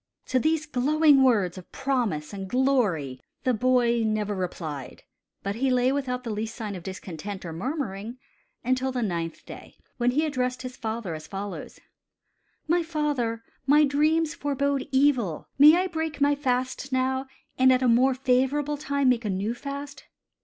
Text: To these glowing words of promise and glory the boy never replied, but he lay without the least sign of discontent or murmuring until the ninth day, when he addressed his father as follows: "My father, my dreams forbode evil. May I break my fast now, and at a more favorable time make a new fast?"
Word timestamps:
To 0.29 0.39
these 0.39 0.65
glowing 0.65 1.21
words 1.23 1.59
of 1.59 1.71
promise 1.71 2.33
and 2.33 2.47
glory 2.49 3.19
the 3.43 3.53
boy 3.53 4.01
never 4.03 4.33
replied, 4.33 5.03
but 5.43 5.53
he 5.57 5.69
lay 5.69 5.91
without 5.91 6.23
the 6.23 6.31
least 6.31 6.55
sign 6.55 6.73
of 6.73 6.81
discontent 6.81 7.45
or 7.45 7.53
murmuring 7.53 8.17
until 8.63 8.91
the 8.91 9.03
ninth 9.03 9.45
day, 9.45 9.77
when 9.97 10.09
he 10.09 10.25
addressed 10.25 10.63
his 10.63 10.75
father 10.75 11.13
as 11.13 11.27
follows: 11.27 11.79
"My 12.67 12.81
father, 12.81 13.43
my 13.67 13.83
dreams 13.83 14.33
forbode 14.33 14.87
evil. 14.91 15.47
May 15.59 15.75
I 15.77 15.85
break 15.85 16.19
my 16.19 16.33
fast 16.33 16.91
now, 16.91 17.27
and 17.59 17.71
at 17.71 17.83
a 17.83 17.87
more 17.87 18.15
favorable 18.15 18.77
time 18.77 19.09
make 19.09 19.23
a 19.23 19.29
new 19.29 19.53
fast?" 19.53 20.05